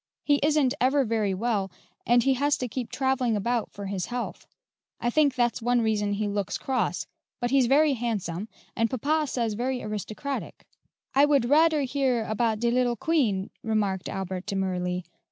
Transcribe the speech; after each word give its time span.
He 0.23 0.39
isn't 0.41 0.73
ever 0.81 1.05
very 1.05 1.35
well, 1.35 1.69
and 2.07 2.23
he 2.23 2.33
has 2.33 2.57
to 2.57 2.67
keep 2.67 2.89
travelling 2.91 3.35
about 3.37 3.69
for 3.71 3.85
his 3.85 4.07
health. 4.07 4.47
I 4.99 5.11
think 5.11 5.35
that's 5.35 5.61
one 5.61 5.81
reason 5.81 6.13
he 6.13 6.27
looks 6.27 6.57
cross; 6.57 7.05
but 7.39 7.51
he's 7.51 7.67
very 7.67 7.93
handsome, 7.93 8.47
and 8.75 8.89
papa 8.89 9.27
says 9.27 9.53
very 9.53 9.79
aristocratic." 9.83 10.65
"I 11.13 11.25
would 11.25 11.43
radcr 11.43 11.83
hear 11.85 12.25
about 12.25 12.59
de 12.59 12.71
little 12.71 12.95
Queen," 12.95 13.51
remarked 13.61 14.09
Albert 14.09 14.47
demurely. 14.47 15.03